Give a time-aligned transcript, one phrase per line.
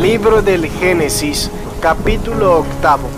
[0.00, 1.50] Libro del Génesis,
[1.80, 3.08] capítulo octavo.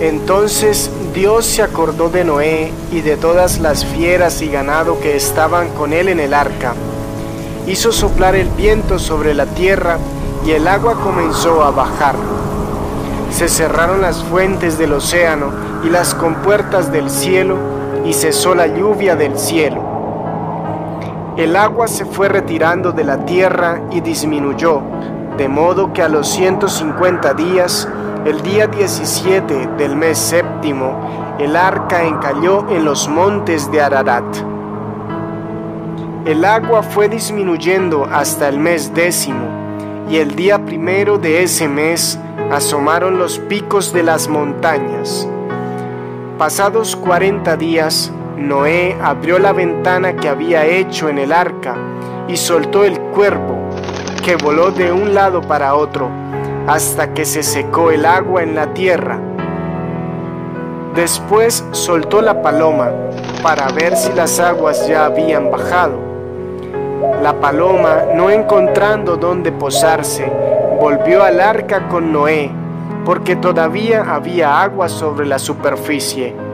[0.00, 5.70] Entonces Dios se acordó de Noé y de todas las fieras y ganado que estaban
[5.70, 6.74] con él en el arca.
[7.66, 9.98] Hizo soplar el viento sobre la tierra
[10.46, 12.14] y el agua comenzó a bajar.
[13.32, 15.50] Se cerraron las fuentes del océano
[15.82, 17.56] y las compuertas del cielo
[18.04, 19.79] y cesó la lluvia del cielo.
[21.40, 24.82] El agua se fue retirando de la tierra y disminuyó,
[25.38, 27.88] de modo que a los 150 días,
[28.26, 34.22] el día 17 del mes séptimo, el arca encalló en los montes de Ararat.
[36.26, 39.46] El agua fue disminuyendo hasta el mes décimo,
[40.10, 42.18] y el día primero de ese mes
[42.52, 45.26] asomaron los picos de las montañas.
[46.36, 51.76] Pasados cuarenta días, Noé abrió la ventana que había hecho en el arca
[52.26, 53.68] y soltó el cuervo,
[54.24, 56.08] que voló de un lado para otro,
[56.66, 59.18] hasta que se secó el agua en la tierra.
[60.94, 62.90] Después soltó la paloma
[63.42, 65.98] para ver si las aguas ya habían bajado.
[67.22, 70.32] La paloma, no encontrando dónde posarse,
[70.80, 72.50] volvió al arca con Noé,
[73.04, 76.49] porque todavía había agua sobre la superficie.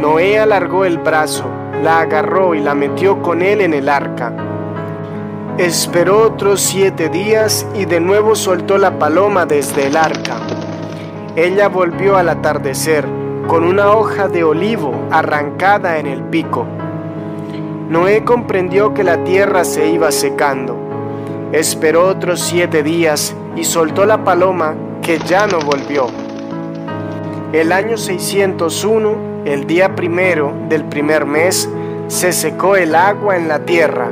[0.00, 1.44] Noé alargó el brazo,
[1.82, 4.32] la agarró y la metió con él en el arca.
[5.56, 10.38] Esperó otros siete días y de nuevo soltó la paloma desde el arca.
[11.36, 13.06] Ella volvió al atardecer
[13.46, 16.66] con una hoja de olivo arrancada en el pico.
[17.88, 20.76] Noé comprendió que la tierra se iba secando.
[21.52, 26.06] Esperó otros siete días y soltó la paloma que ya no volvió.
[27.52, 31.68] El año 601 el día primero del primer mes
[32.08, 34.10] se secó el agua en la tierra.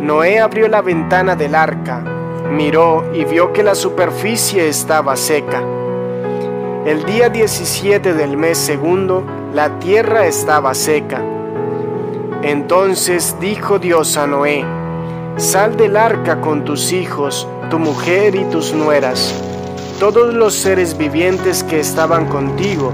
[0.00, 2.02] Noé abrió la ventana del arca,
[2.50, 5.62] miró y vio que la superficie estaba seca.
[6.86, 11.22] El día 17 del mes segundo, la tierra estaba seca.
[12.42, 14.64] Entonces dijo Dios a Noé,
[15.36, 19.34] Sal del arca con tus hijos, tu mujer y tus nueras,
[19.98, 22.92] todos los seres vivientes que estaban contigo,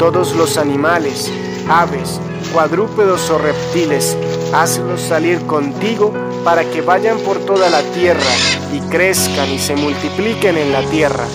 [0.00, 1.30] todos los animales,
[1.68, 2.22] aves,
[2.54, 4.16] cuadrúpedos o reptiles,
[4.50, 8.32] hazlos salir contigo para que vayan por toda la tierra
[8.72, 11.26] y crezcan y se multipliquen en la tierra.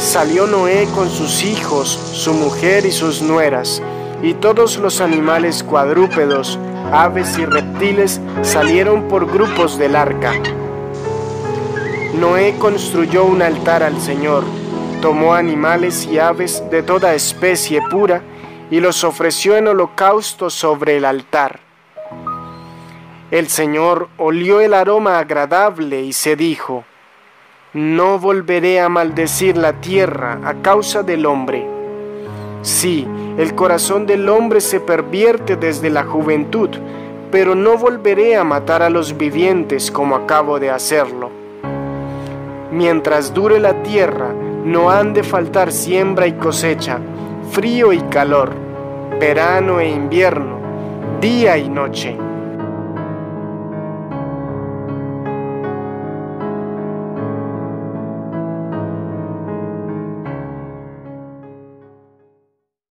[0.00, 3.82] Salió Noé con sus hijos, su mujer y sus nueras,
[4.22, 6.58] y todos los animales cuadrúpedos,
[6.94, 10.32] aves y reptiles salieron por grupos del arca.
[12.18, 14.44] Noé construyó un altar al Señor
[15.00, 18.22] tomó animales y aves de toda especie pura
[18.70, 21.60] y los ofreció en holocausto sobre el altar.
[23.30, 26.84] El Señor olió el aroma agradable y se dijo,
[27.72, 31.66] No volveré a maldecir la tierra a causa del hombre.
[32.62, 36.70] Sí, el corazón del hombre se pervierte desde la juventud,
[37.30, 41.30] pero no volveré a matar a los vivientes como acabo de hacerlo.
[42.70, 44.34] Mientras dure la tierra,
[44.66, 46.98] no han de faltar siembra y cosecha,
[47.52, 48.52] frío y calor,
[49.20, 50.58] verano e invierno,
[51.20, 52.16] día y noche